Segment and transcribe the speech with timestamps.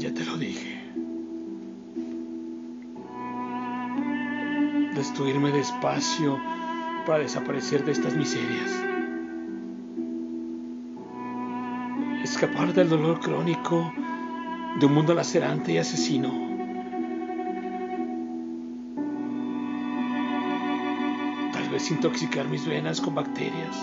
[0.00, 0.80] Ya te lo dije.
[4.94, 6.40] Destruirme despacio
[7.04, 8.70] para desaparecer de estas miserias.
[12.24, 13.92] Escapar del dolor crónico
[14.80, 16.30] de un mundo lacerante y asesino.
[21.52, 23.76] Tal vez intoxicar mis venas con bacterias.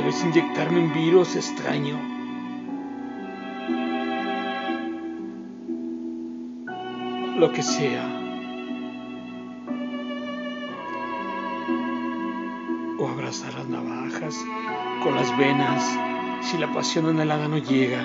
[0.00, 1.98] Tal vez inyectarme un virus extraño.
[7.36, 8.08] Lo que sea.
[12.98, 14.42] O abrazar las navajas
[15.02, 15.84] con las venas
[16.40, 18.02] si la pasión anhelada no llega.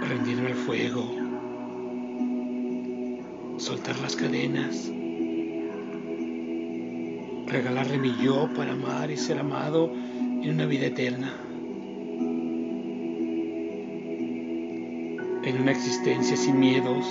[0.00, 1.04] Rendirme al fuego.
[3.56, 4.90] Soltar las cadenas
[7.50, 11.32] regalarle mi yo para amar y ser amado en una vida eterna.
[15.42, 17.06] En una existencia sin miedos,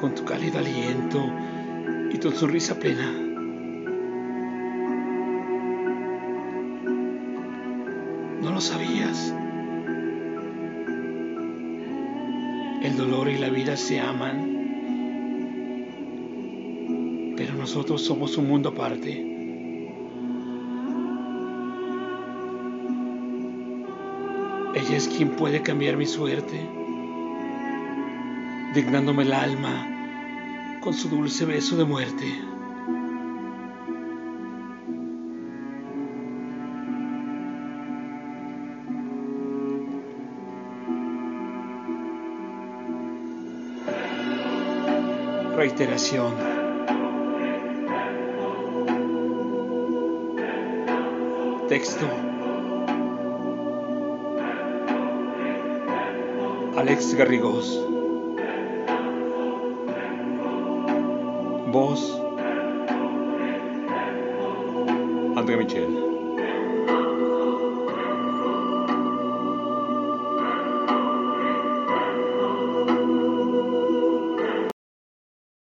[0.00, 1.24] con tu cálido aliento
[2.10, 3.12] y tu sonrisa plena.
[8.42, 9.34] No lo sabías.
[12.82, 14.57] El dolor y la vida se aman
[17.38, 19.12] pero nosotros somos un mundo aparte.
[24.74, 26.68] Ella es quien puede cambiar mi suerte,
[28.74, 32.26] dignándome el alma con su dulce beso de muerte.
[45.56, 46.57] Reiteración.
[51.68, 52.06] Texto.
[56.78, 57.78] Alex Garrigós.
[61.70, 62.18] Voz.
[65.36, 66.07] André Michel.